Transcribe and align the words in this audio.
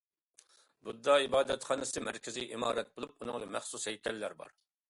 بۇددا 0.87 1.17
ئىبادەتخانىسى 1.25 2.03
مەركىزىي 2.07 2.49
ئىمارەت 2.57 2.93
بولۇپ، 2.97 3.15
ئۇنىڭدا 3.21 3.55
مەخسۇس 3.59 3.91
ھەيكەللەر 3.93 4.39
بار. 4.43 4.61